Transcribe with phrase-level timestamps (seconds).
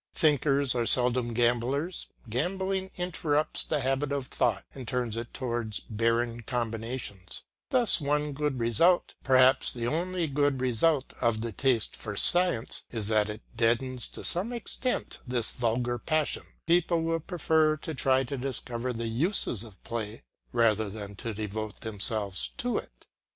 [0.15, 6.41] Thinkers are seldom gamblers; gambling interrupts the habit of thought and turns it towards barren
[6.41, 12.81] combinations; thus one good result, perhaps the only good result of the taste for science,
[12.91, 18.23] is that it deadens to some extent this vulgar passion; people will prefer to try
[18.23, 23.05] to discover the uses of play rather than to devote themselves to it.